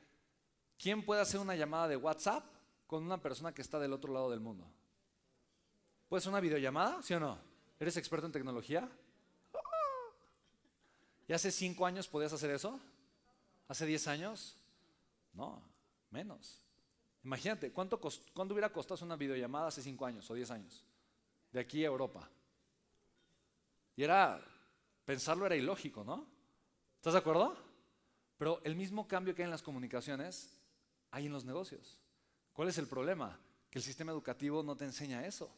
¿Quién 0.78 1.04
puede 1.04 1.20
hacer 1.20 1.40
una 1.40 1.56
llamada 1.56 1.88
de 1.88 1.96
WhatsApp 1.96 2.44
con 2.88 3.04
una 3.04 3.20
persona 3.22 3.54
que 3.54 3.62
está 3.62 3.78
del 3.78 3.92
otro 3.92 4.12
lado 4.12 4.30
del 4.30 4.40
mundo? 4.40 4.66
¿Puedes 6.08 6.26
una 6.26 6.40
videollamada? 6.40 7.00
¿Sí 7.02 7.14
o 7.14 7.20
no? 7.20 7.38
¿Eres 7.78 7.96
experto 7.98 8.26
en 8.26 8.32
tecnología? 8.32 8.88
¿Y 11.28 11.32
hace 11.34 11.52
cinco 11.52 11.84
años 11.84 12.08
podías 12.08 12.32
hacer 12.32 12.50
eso? 12.50 12.80
¿Hace 13.68 13.84
diez 13.84 14.08
años? 14.08 14.56
No, 15.34 15.62
menos. 16.10 16.62
Imagínate, 17.22 17.70
¿cuánto, 17.70 18.00
¿cuánto 18.00 18.54
hubiera 18.54 18.72
costado 18.72 19.04
una 19.04 19.16
videollamada 19.16 19.68
hace 19.68 19.82
cinco 19.82 20.06
años 20.06 20.28
o 20.30 20.34
diez 20.34 20.50
años? 20.50 20.82
De 21.52 21.60
aquí 21.60 21.84
a 21.84 21.88
Europa. 21.88 22.26
Y 23.96 24.02
era, 24.02 24.40
pensarlo 25.04 25.44
era 25.44 25.56
ilógico, 25.56 26.04
¿no? 26.04 26.26
¿Estás 26.96 27.12
de 27.12 27.18
acuerdo? 27.18 27.54
Pero 28.38 28.62
el 28.64 28.76
mismo 28.76 29.06
cambio 29.06 29.34
que 29.34 29.42
hay 29.42 29.46
en 29.46 29.50
las 29.50 29.62
comunicaciones 29.62 30.56
hay 31.10 31.26
en 31.26 31.32
los 31.32 31.44
negocios. 31.44 31.98
¿Cuál 32.58 32.70
es 32.70 32.78
el 32.78 32.88
problema? 32.88 33.38
Que 33.70 33.78
el 33.78 33.84
sistema 33.84 34.10
educativo 34.10 34.64
no 34.64 34.76
te 34.76 34.84
enseña 34.84 35.24
eso. 35.24 35.48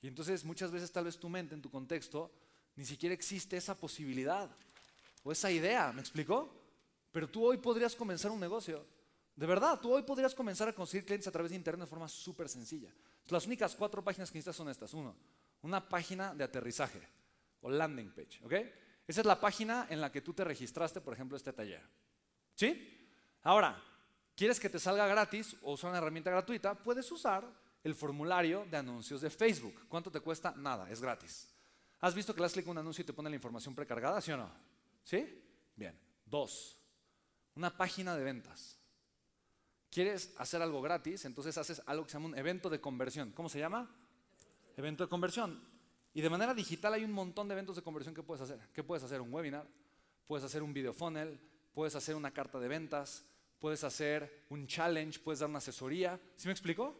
Y 0.00 0.06
entonces 0.06 0.44
muchas 0.44 0.70
veces 0.70 0.92
tal 0.92 1.06
vez 1.06 1.18
tu 1.18 1.28
mente, 1.28 1.56
en 1.56 1.60
tu 1.60 1.68
contexto, 1.68 2.30
ni 2.76 2.84
siquiera 2.84 3.12
existe 3.12 3.56
esa 3.56 3.76
posibilidad 3.76 4.48
o 5.24 5.32
esa 5.32 5.50
idea, 5.50 5.92
¿me 5.92 6.00
explicó? 6.00 6.48
Pero 7.10 7.28
tú 7.28 7.44
hoy 7.44 7.56
podrías 7.56 7.96
comenzar 7.96 8.30
un 8.30 8.38
negocio. 8.38 8.86
De 9.34 9.44
verdad, 9.44 9.80
tú 9.80 9.92
hoy 9.92 10.04
podrías 10.04 10.36
comenzar 10.36 10.68
a 10.68 10.72
conseguir 10.72 11.04
clientes 11.04 11.26
a 11.26 11.32
través 11.32 11.50
de 11.50 11.56
Internet 11.56 11.86
de 11.86 11.90
forma 11.90 12.08
súper 12.08 12.48
sencilla. 12.48 12.94
Las 13.26 13.44
únicas 13.48 13.74
cuatro 13.74 14.04
páginas 14.04 14.30
que 14.30 14.38
necesitas 14.38 14.54
son 14.54 14.68
estas. 14.68 14.94
Uno, 14.94 15.16
una 15.62 15.88
página 15.88 16.32
de 16.32 16.44
aterrizaje 16.44 17.02
o 17.60 17.68
landing 17.68 18.12
page, 18.12 18.38
¿ok? 18.44 18.52
Esa 19.04 19.20
es 19.20 19.26
la 19.26 19.40
página 19.40 19.88
en 19.90 20.00
la 20.00 20.12
que 20.12 20.20
tú 20.20 20.32
te 20.32 20.44
registraste, 20.44 21.00
por 21.00 21.12
ejemplo, 21.12 21.36
este 21.36 21.52
taller. 21.52 21.82
¿Sí? 22.54 23.10
Ahora, 23.42 23.82
¿quieres 24.36 24.60
que 24.60 24.70
te 24.70 24.78
salga 24.78 25.06
gratis 25.06 25.56
o 25.62 25.72
usar 25.72 25.90
una 25.90 25.98
herramienta 25.98 26.30
gratuita? 26.30 26.74
Puedes 26.74 27.10
usar 27.10 27.44
el 27.82 27.94
formulario 27.94 28.64
de 28.70 28.76
anuncios 28.76 29.20
de 29.20 29.30
Facebook. 29.30 29.86
¿Cuánto 29.88 30.10
te 30.10 30.20
cuesta? 30.20 30.54
Nada, 30.56 30.88
es 30.90 31.00
gratis. 31.00 31.48
¿Has 32.00 32.14
visto 32.14 32.34
que 32.34 32.40
le 32.40 32.44
das 32.44 32.52
clic 32.52 32.66
a 32.66 32.70
un 32.70 32.78
anuncio 32.78 33.02
y 33.02 33.06
te 33.06 33.12
pone 33.12 33.30
la 33.30 33.36
información 33.36 33.74
precargada, 33.74 34.20
sí 34.20 34.30
o 34.32 34.36
no? 34.36 34.50
¿Sí? 35.02 35.42
Bien. 35.74 35.98
Dos, 36.24 36.76
una 37.54 37.76
página 37.76 38.16
de 38.16 38.24
ventas. 38.24 38.78
¿Quieres 39.90 40.34
hacer 40.36 40.60
algo 40.60 40.82
gratis? 40.82 41.24
Entonces 41.24 41.56
haces 41.56 41.80
algo 41.86 42.04
que 42.04 42.10
se 42.10 42.16
llama 42.18 42.26
un 42.26 42.38
evento 42.38 42.68
de 42.68 42.80
conversión. 42.80 43.32
¿Cómo 43.32 43.48
se 43.48 43.58
llama? 43.58 43.88
Evento 44.76 45.04
de 45.04 45.08
conversión. 45.08 45.62
Y 46.12 46.20
de 46.20 46.30
manera 46.30 46.54
digital 46.54 46.94
hay 46.94 47.04
un 47.04 47.12
montón 47.12 47.48
de 47.48 47.54
eventos 47.54 47.76
de 47.76 47.82
conversión 47.82 48.14
que 48.14 48.22
puedes 48.22 48.42
hacer. 48.42 48.58
¿Qué 48.72 48.82
puedes 48.82 49.04
hacer? 49.04 49.20
Un 49.20 49.32
webinar, 49.32 49.66
puedes 50.26 50.44
hacer 50.44 50.62
un 50.62 50.74
video 50.74 50.92
funnel, 50.92 51.40
puedes 51.72 51.94
hacer 51.94 52.14
una 52.16 52.30
carta 52.30 52.58
de 52.58 52.68
ventas, 52.68 53.24
puedes 53.66 53.82
hacer 53.82 54.44
un 54.50 54.64
challenge, 54.64 55.18
puedes 55.18 55.40
dar 55.40 55.48
una 55.48 55.58
asesoría. 55.58 56.20
¿Sí 56.36 56.46
me 56.46 56.52
explico? 56.52 56.96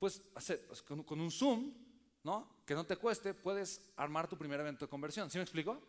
Puedes 0.00 0.20
hacer 0.34 0.66
pues, 0.66 0.82
con, 0.82 1.20
un 1.20 1.30
Zoom, 1.30 1.72
¿no? 2.24 2.56
Que 2.66 2.74
no 2.74 2.84
te 2.84 2.96
cueste, 2.96 3.34
puedes 3.34 3.92
armar 3.94 4.26
tu 4.26 4.36
primer 4.36 4.58
evento 4.58 4.84
de 4.84 4.90
conversión. 4.90 5.30
¿Sí 5.30 5.38
me 5.38 5.44
explico? 5.44 5.80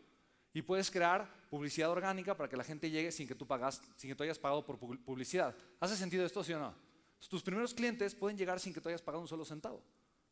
Y 0.53 0.61
puedes 0.61 0.91
crear 0.91 1.47
publicidad 1.49 1.89
orgánica 1.89 2.37
para 2.37 2.47
que 2.47 2.55
la 2.55 2.63
gente 2.63 2.91
llegue 2.91 3.11
sin 3.11 3.27
que 3.27 3.33
tú 3.33 3.47
pagas, 3.47 3.81
sin 3.95 4.07
que 4.07 4.15
tú 4.15 4.21
hayas 4.21 4.37
pagado 4.37 4.63
por 4.63 4.77
publicidad. 4.77 5.55
¿Hace 5.79 5.97
sentido 5.97 6.23
esto, 6.23 6.43
sí 6.43 6.53
o 6.53 6.59
no? 6.59 6.75
Tus 7.27 7.41
primeros 7.41 7.73
clientes 7.73 8.13
pueden 8.13 8.37
llegar 8.37 8.59
sin 8.59 8.71
que 8.71 8.81
tú 8.81 8.89
hayas 8.89 9.01
pagado 9.01 9.23
un 9.23 9.27
solo 9.27 9.43
centavo. 9.45 9.83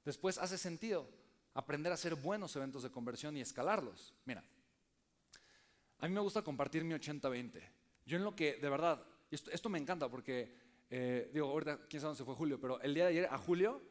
Después 0.05 0.37
hace 0.37 0.59
sentido 0.59 1.09
aprender 1.55 1.91
a 1.91 1.95
hacer 1.95 2.13
buenos 2.13 2.55
eventos 2.55 2.83
de 2.83 2.91
conversión 2.91 3.35
y 3.35 3.41
escalarlos. 3.41 4.13
Mira, 4.25 4.43
a 5.97 6.07
mí 6.07 6.13
me 6.13 6.21
gusta 6.21 6.43
compartir 6.43 6.83
mi 6.83 6.93
80-20. 6.93 7.63
Yo 8.05 8.17
en 8.17 8.23
lo 8.23 8.35
que, 8.35 8.57
de 8.57 8.69
verdad, 8.69 9.03
esto, 9.29 9.69
me 9.69 9.77
encanta 9.77 10.09
porque, 10.09 10.53
eh, 10.89 11.29
digo, 11.33 11.47
ahorita 11.47 11.87
quién 11.87 12.01
sabe 12.01 12.09
dónde 12.09 12.17
se 12.17 12.25
fue 12.25 12.35
Julio, 12.35 12.59
pero 12.59 12.79
el 12.81 12.93
día 12.93 13.05
de 13.05 13.09
ayer, 13.09 13.27
a 13.29 13.37
Julio, 13.37 13.81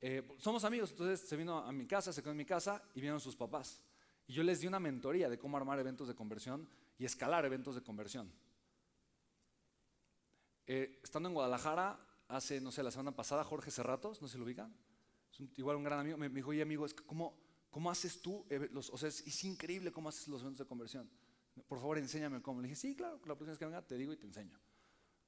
eh, 0.00 0.36
somos 0.38 0.64
amigos, 0.64 0.90
entonces 0.90 1.20
se 1.20 1.36
vino 1.36 1.58
a 1.58 1.72
mi 1.72 1.86
casa, 1.86 2.12
se 2.12 2.22
quedó 2.22 2.32
en 2.32 2.36
mi 2.36 2.44
casa 2.44 2.82
y 2.94 3.00
vinieron 3.00 3.20
sus 3.20 3.36
papás. 3.36 3.82
Y 4.26 4.32
yo 4.32 4.42
les 4.42 4.60
di 4.60 4.66
una 4.66 4.80
mentoría 4.80 5.28
de 5.30 5.38
cómo 5.38 5.56
armar 5.56 5.78
eventos 5.78 6.08
de 6.08 6.14
conversión 6.14 6.68
y 6.98 7.04
escalar 7.04 7.44
eventos 7.44 7.74
de 7.74 7.82
conversión. 7.82 8.32
Eh, 10.66 11.00
estando 11.02 11.28
en 11.28 11.34
Guadalajara, 11.34 11.98
hace, 12.28 12.60
no 12.60 12.70
sé, 12.70 12.82
la 12.82 12.90
semana 12.90 13.14
pasada, 13.14 13.44
Jorge 13.44 13.70
Cerratos, 13.70 14.20
no 14.20 14.28
si 14.28 14.38
lo 14.38 14.44
ubican, 14.44 14.74
igual 15.56 15.76
un 15.76 15.84
gran 15.84 16.00
amigo, 16.00 16.16
me, 16.18 16.28
dijo, 16.28 16.50
oye 16.50 16.62
amigo, 16.62 16.84
es 16.84 16.94
¿cómo, 16.94 17.38
¿cómo 17.70 17.90
haces 17.90 18.20
tú? 18.20 18.46
Los, 18.70 18.90
o 18.90 18.98
sea, 18.98 19.08
es, 19.08 19.26
es, 19.26 19.44
increíble 19.44 19.90
cómo 19.90 20.08
haces 20.08 20.28
los 20.28 20.42
eventos 20.42 20.60
de 20.60 20.66
conversión. 20.66 21.10
Por 21.68 21.78
favor, 21.78 21.98
enséñame 21.98 22.40
cómo. 22.40 22.60
Le 22.60 22.68
dije, 22.68 22.80
sí, 22.80 22.94
claro, 22.94 23.18
la 23.18 23.34
próxima 23.34 23.50
vez 23.50 23.58
que 23.58 23.64
venga 23.66 23.82
te 23.82 23.96
digo 23.96 24.12
y 24.12 24.16
te 24.16 24.26
enseño. 24.26 24.58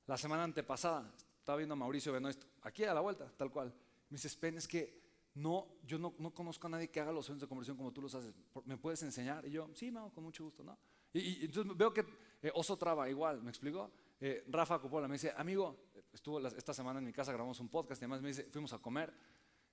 La 0.07 0.19
semana 0.19 0.45
antepasada, 0.45 1.11
estaba 1.39 1.57
viendo 1.59 1.73
a 1.73 1.77
Mauricio 1.77 2.13
Benoist, 2.13 2.43
aquí 2.63 2.85
a 2.85 2.93
la 2.93 3.01
vuelta, 3.01 3.31
tal 3.37 3.51
cual. 3.51 3.69
Me 4.11 4.17
dice, 4.17 4.29
Spen, 4.29 4.59
es 4.59 4.69
que 4.69 5.03
no, 5.35 5.67
yo 5.87 5.99
no, 5.99 6.15
no, 6.19 6.33
conozco 6.33 6.67
a 6.67 6.71
nadie 6.71 6.91
que 6.91 7.01
haga 7.01 7.11
los 7.11 7.29
eventos 7.29 7.47
de 7.47 7.49
conversión 7.49 7.77
como 7.77 7.93
tú 7.93 8.03
los 8.03 8.15
haces. 8.15 8.35
¿Me 8.67 8.77
puedes 8.77 9.03
enseñar? 9.03 9.47
Y 9.47 9.51
yo, 9.51 9.69
sí, 9.75 9.93
con 10.15 10.25
mucho 10.25 10.45
gusto, 10.45 10.63
¿no? 10.63 10.79
Y, 11.13 11.45
entonces 11.45 11.77
veo 11.77 11.93
que 11.93 12.05
eh, 12.43 12.51
Oso 12.55 12.77
Traba 12.77 13.09
igual, 13.09 13.43
¿me 13.43 13.51
explico? 13.51 13.91
Eh, 14.21 14.45
Rafa 14.49 14.79
Coppola 14.79 15.09
me 15.09 15.15
dice, 15.15 15.33
amigo, 15.37 15.89
estuvo 16.13 16.39
esta 16.47 16.75
semana 16.75 16.99
en 16.99 17.05
mi 17.05 17.13
casa, 17.13 17.33
grabamos 17.33 17.59
un 17.61 17.69
podcast 17.69 18.01
y 18.03 18.05
además 18.05 18.21
me 18.21 18.29
dice, 18.29 18.45
fuimos 18.51 18.73
a 18.73 18.79
comer 18.79 19.13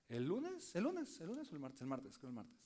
el 0.08 0.24
lunes, 0.24 0.74
el 0.74 0.84
lunes, 0.84 1.20
el 1.20 1.28
lunes 1.28 1.50
o 1.50 1.54
el 1.54 1.60
martes, 1.60 1.80
el 1.80 1.86
martes, 1.86 2.18
creo 2.18 2.30
el 2.30 2.36
martes. 2.36 2.58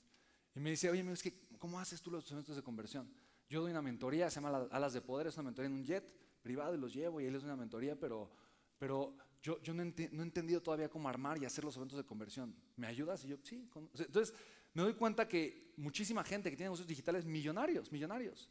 Y 0.54 0.61
me 0.61 0.70
dice, 0.70 0.90
oye, 0.90 1.00
es 1.12 1.23
que, 1.23 1.49
¿cómo 1.58 1.78
haces 1.78 2.00
tú 2.00 2.11
los 2.11 2.30
eventos 2.30 2.56
de 2.56 2.62
conversión? 2.62 3.11
Yo 3.49 3.61
doy 3.61 3.70
una 3.70 3.82
mentoría, 3.82 4.30
se 4.30 4.40
llama 4.40 4.68
Alas 4.70 4.92
de 4.92 5.00
Poder, 5.00 5.26
es 5.26 5.37
una 5.37 5.44
mentoría 5.44 5.68
en 5.68 5.75
un 5.75 5.85
jet 5.85 6.25
privado 6.47 6.76
y 6.76 6.79
los 6.79 6.95
llevo 6.95 7.21
y 7.21 7.25
él 7.25 7.35
es 7.35 7.43
una 7.43 7.57
mentoría, 7.57 7.99
pero, 7.99 8.31
pero 8.79 9.17
yo, 9.43 9.61
yo 9.62 9.75
no, 9.75 9.85
no, 9.85 9.91
he 9.91 10.23
entendido 10.23 10.62
todavía 10.62 10.88
cómo 10.88 11.09
armar 11.09 11.43
y 11.43 11.45
hacer 11.45 11.65
los 11.65 11.76
eventos 11.76 11.99
de 11.99 12.05
conversión. 12.05 12.55
¿Me 12.76 12.87
ayudas? 12.87 13.25
Y 13.25 13.29
yo, 13.29 13.37
sí. 13.43 13.69
entonces, 13.99 14.33
me 14.75 14.83
doy 14.83 14.95
cuenta 14.95 15.26
que 15.26 15.73
muchísima 15.76 16.23
gente 16.23 16.50
que 16.50 16.57
tiene 16.57 16.69
negocios 16.69 16.87
digitales, 16.87 17.25
millonarios, 17.25 17.91
millonarios, 17.91 18.49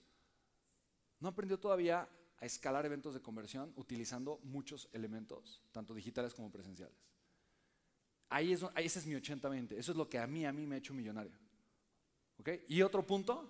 no 1.22 1.30
aprendió 1.30 1.58
todavía 1.58 2.10
a 2.38 2.46
escalar 2.46 2.86
eventos 2.86 3.14
de 3.14 3.22
conversión 3.22 3.72
utilizando 3.78 4.42
muchos 4.44 4.90
elementos, 4.92 5.64
tanto 5.72 5.94
digitales 5.94 6.34
como 6.34 6.52
presenciales. 6.52 6.98
Ahí 8.28 8.52
es, 8.52 8.66
ese 8.76 9.00
es 9.00 9.06
mi 9.06 9.14
80-20. 9.14 9.72
Eso 9.78 9.94
es 9.94 9.98
lo 9.98 10.10
que 10.10 10.20
a 10.20 10.28
mí, 10.28 10.46
a 10.46 10.52
mí 10.52 10.66
me 10.68 10.76
ha 10.76 10.78
hecho 10.80 10.94
millonario. 10.94 11.32
Y 12.68 12.82
otro 12.82 13.08
punto, 13.08 13.50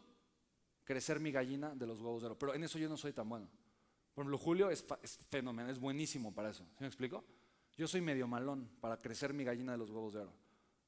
crecer 0.83 1.19
mi 1.19 1.31
gallina 1.31 1.75
de 1.75 1.87
los 1.87 1.99
huevos 1.99 2.21
de 2.21 2.27
oro. 2.27 2.37
Pero 2.37 2.53
en 2.53 2.63
eso 2.63 2.77
yo 2.77 2.87
no 2.87 2.95
soy 2.95 3.11
tan 3.11 3.27
bueno. 3.27 3.49
Por 4.15 4.23
ejemplo, 4.23 4.37
Julio 4.37 4.71
es, 4.71 4.83
es 5.03 5.17
fenomenal, 5.29 5.69
es 5.69 5.79
buenísimo 5.79 6.33
para 6.33 6.49
eso. 6.49 6.63
¿Sí 6.63 6.77
me 6.79 6.87
explico? 6.87 7.23
Yo 7.77 7.87
soy 7.87 8.01
medio 8.01 8.27
malón 8.27 8.69
para 8.79 9.01
crecer 9.01 9.33
mi 9.33 9.43
gallina 9.43 9.73
de 9.73 9.77
los 9.77 9.91
huevos 9.91 10.13
de 10.13 10.21
oro. 10.21 10.33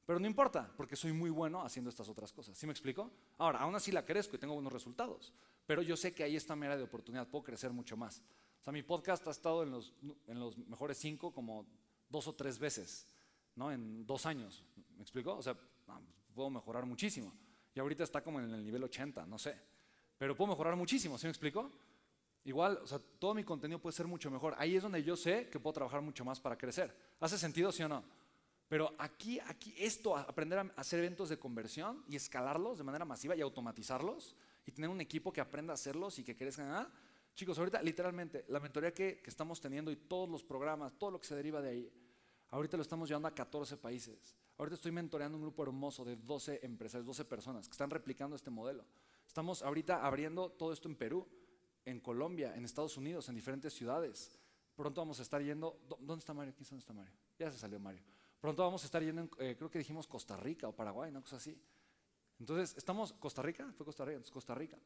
Pero 0.06 0.20
no 0.20 0.26
importa, 0.26 0.72
porque 0.78 0.96
soy 0.96 1.12
muy 1.12 1.30
bueno 1.30 1.62
haciendo 1.62 1.90
estas 1.90 2.08
otras 2.08 2.32
cosas. 2.32 2.58
¿Sí 2.58 2.66
me 2.66 2.72
explico? 2.72 3.12
Ahora, 3.38 3.60
aún 3.60 3.76
así 3.76 3.92
la 3.92 4.06
crezco 4.06 4.38
y 4.38 4.40
tengo 4.40 4.54
buenos 4.54 4.72
resultados. 4.72 5.34
Pero 5.66 5.82
yo 5.82 5.98
sé 5.98 6.16
que 6.16 6.24
ahí 6.24 6.38
está 6.38 6.56
mi 6.56 6.66
área 6.66 6.78
de 6.78 6.84
oportunidad, 6.84 7.28
puedo 7.28 7.44
crecer 7.44 7.72
mucho 7.72 7.98
más. 7.98 8.24
O 8.62 8.64
sea, 8.64 8.72
mi 8.72 8.84
podcast 8.84 9.28
ha 9.28 9.32
estado 9.32 9.64
en 9.64 9.72
los, 9.72 9.94
en 10.28 10.40
los 10.40 10.58
mejores 10.58 10.98
cinco 10.98 11.34
como 11.34 11.68
dos 12.08 12.26
o 12.28 12.36
tres 12.36 12.58
veces, 12.58 13.06
¿no? 13.56 13.70
En 13.70 14.06
dos 14.06 14.26
años. 14.26 14.64
¿Me 14.96 15.02
explico? 15.02 15.36
O 15.36 15.42
sea, 15.44 15.58
puedo 16.34 16.50
mejorar 16.50 16.86
muchísimo. 16.86 17.34
Y 17.76 17.80
ahorita 17.82 18.06
está 18.06 18.24
como 18.24 18.40
en 18.40 18.50
el 18.50 18.64
nivel 18.64 18.86
80, 18.86 19.26
no 19.26 19.38
sé. 19.38 19.60
Pero 20.18 20.38
puedo 20.38 20.52
mejorar 20.52 20.78
muchísimo, 20.78 21.18
¿sí 21.18 21.28
me 21.28 21.32
explico? 21.32 21.70
Igual, 22.44 22.80
o 22.82 22.88
sea, 22.88 23.00
todo 23.20 23.34
mi 23.34 23.44
contenido 23.44 23.80
puede 23.80 23.96
ser 23.96 24.08
mucho 24.08 24.32
mejor. 24.32 24.56
Ahí 24.58 24.76
es 24.76 24.84
donde 24.84 25.04
yo 25.04 25.16
sé 25.16 25.50
que 25.50 25.60
puedo 25.60 25.74
trabajar 25.74 26.02
mucho 26.02 26.24
más 26.24 26.40
para 26.40 26.58
crecer. 26.58 26.96
¿Hace 27.20 27.38
sentido, 27.38 27.72
sí 27.72 27.84
o 27.84 27.90
no? 27.90 28.04
Pero 28.68 28.94
aquí, 28.98 29.40
aquí, 29.40 29.74
esto, 29.78 30.16
aprender 30.16 30.60
a 30.60 30.74
hacer 30.76 31.00
eventos 31.00 31.30
de 31.30 31.40
conversión 31.40 32.04
y 32.10 32.16
escalarlos 32.16 32.78
de 32.78 32.84
manera 32.84 33.06
masiva 33.06 33.36
y 33.36 33.42
automatizarlos 33.42 34.36
y 34.66 34.72
tener 34.72 34.90
un 34.90 35.00
equipo 35.00 35.32
que 35.32 35.40
aprenda 35.40 35.74
a 35.74 35.76
hacerlos 35.76 36.20
y 36.20 36.24
que 36.24 36.36
crezcan. 36.36 36.70
¿ah? 36.72 36.92
Chicos, 37.34 37.58
ahorita 37.58 37.82
literalmente 37.82 38.44
la 38.50 38.60
mentoría 38.60 38.94
que, 38.94 39.22
que, 39.22 39.30
estamos 39.30 39.62
teniendo 39.62 39.90
y 39.90 39.96
todos 39.96 40.28
los 40.28 40.44
programas, 40.44 40.98
todo 40.98 41.12
lo 41.12 41.20
que 41.20 41.28
se 41.28 41.36
deriva 41.36 41.62
de 41.62 41.70
ahí, 41.70 41.92
ahorita 42.50 42.76
lo 42.76 42.84
estamos 42.84 43.08
llevando 43.08 43.30
a 43.30 43.36
14 43.36 43.78
países. 43.78 44.36
Ahorita 44.58 44.76
estoy 44.76 44.92
mentoreando 44.92 45.38
un 45.38 45.44
grupo 45.44 45.64
hermoso 45.64 46.04
de 46.04 46.16
12 46.16 46.62
empresas, 46.64 47.06
12 47.06 47.26
personas 47.26 47.68
que 47.68 47.74
están 47.74 47.90
replicando 47.90 48.36
este 48.36 48.50
modelo. 48.50 48.84
Estamos 49.26 49.62
ahorita 49.62 50.06
abriendo 50.06 50.50
todo 50.50 50.74
esto 50.74 50.90
en 50.90 50.96
Perú, 50.96 51.28
en 51.88 52.02
Colombia, 52.02 52.54
en 52.54 52.66
Estados 52.66 52.98
Unidos, 52.98 53.30
en 53.30 53.36
diferentes 53.36 53.74
ciudades. 53.74 54.38
Pronto 54.76 55.00
vamos 55.00 55.20
a 55.20 55.22
estar 55.22 55.42
yendo. 55.42 55.80
¿Dónde 55.88 56.20
está 56.20 56.34
Mario? 56.34 56.54
¿Quién 56.54 56.78
está 56.78 56.94
Mario? 56.94 57.14
Ya 57.40 57.50
se 57.50 57.58
salió 57.58 57.80
Mario. 57.80 58.04
Pronto 58.42 58.62
vamos 58.62 58.84
a 58.84 58.86
estar 58.86 59.02
yendo, 59.02 59.30
eh, 59.40 59.56
creo 59.58 59.72
que 59.72 59.80
dijimos 59.80 60.06
Costa 60.06 60.36
Rica 60.36 60.68
o 60.68 60.76
Paraguay, 60.76 61.10
una 61.10 61.22
cosa 61.22 61.38
así. 61.38 61.58
Entonces, 62.40 62.78
estamos, 62.78 63.14
Costa 63.14 63.42
Rica, 63.42 63.72
fue 63.74 63.86
Costa 63.86 64.04
Rica, 64.04 64.18
entonces 64.18 64.34
Costa 64.34 64.54
Rica. 64.54 64.78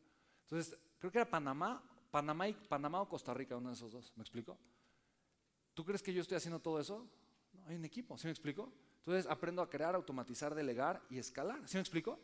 Entonces, 0.44 0.78
creo 1.00 1.12
que 1.12 1.18
era 1.18 1.30
Panamá, 1.30 1.84
Panamá, 2.12 2.46
Panamá 2.70 3.02
o 3.02 3.10
Costa 3.10 3.34
Rica, 3.34 3.58
uno 3.58 3.70
de 3.70 3.76
esos 3.76 3.92
dos, 3.92 4.14
¿me 4.16 4.22
explico? 4.22 4.58
¿Tú 5.74 5.84
crees 5.84 6.02
que 6.02 6.14
yo 6.14 6.22
estoy 6.22 6.38
haciendo 6.38 6.60
todo 6.60 6.80
eso? 6.80 7.10
No, 7.54 7.66
hay 7.66 7.76
un 7.76 7.84
equipo, 7.84 8.18
¿sí 8.18 8.28
me 8.28 8.32
explico? 8.32 8.72
Entonces, 9.00 9.30
aprendo 9.30 9.62
a 9.62 9.70
crear, 9.70 9.96
automatizar, 9.96 10.54
delegar 10.54 11.02
y 11.10 11.18
escalar, 11.18 11.68
¿sí 11.68 11.76
me 11.78 11.82
explico? 11.82 12.20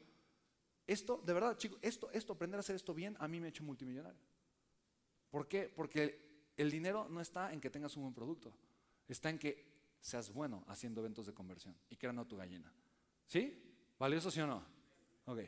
Esto, 0.86 1.22
de 1.26 1.34
verdad, 1.34 1.58
chicos, 1.58 1.80
esto, 1.82 2.10
esto, 2.12 2.34
aprender 2.34 2.58
a 2.58 2.62
hacer 2.62 2.76
esto 2.76 2.94
bien, 2.94 3.18
a 3.20 3.28
mí 3.28 3.40
me 3.40 3.48
ha 3.48 3.50
hecho 3.50 3.64
multimillonario. 3.64 4.20
¿Por 5.30 5.48
qué? 5.48 5.72
Porque 5.74 6.52
el 6.56 6.72
dinero 6.72 7.08
no 7.10 7.22
está 7.22 7.54
en 7.54 7.62
que 7.62 7.70
tengas 7.70 7.96
un 7.98 8.04
buen 8.04 8.14
producto, 8.14 8.54
está 9.08 9.30
en 9.30 9.40
que 9.40 9.66
seas 10.00 10.32
bueno 10.32 10.64
haciendo 10.68 11.02
eventos 11.02 11.26
de 11.26 11.34
conversión 11.34 11.76
y 11.90 11.96
creando 11.96 12.26
tu 12.26 12.38
gallina. 12.38 12.72
¿Sí? 13.26 13.64
¿Valioso 14.00 14.32
sí 14.32 14.40
o 14.40 14.48
no? 14.48 14.64
Ok. 15.26 15.40